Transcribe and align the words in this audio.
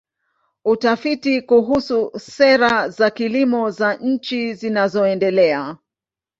Utafiti 0.65 1.41
kuhusu 1.41 2.11
sera 2.19 2.89
za 2.89 3.09
kilimo 3.09 3.69
za 3.71 3.95
nchi 3.95 4.53
zinazoendelea. 4.53 5.77